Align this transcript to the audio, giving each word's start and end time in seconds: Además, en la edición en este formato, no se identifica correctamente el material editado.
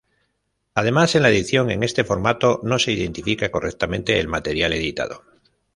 Además, 0.73 1.13
en 1.13 1.21
la 1.21 1.29
edición 1.29 1.69
en 1.69 1.83
este 1.83 2.03
formato, 2.03 2.59
no 2.63 2.79
se 2.79 2.91
identifica 2.91 3.51
correctamente 3.51 4.19
el 4.19 4.27
material 4.27 4.73
editado. 4.73 5.23